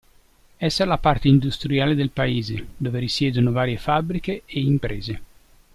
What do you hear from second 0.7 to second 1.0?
è la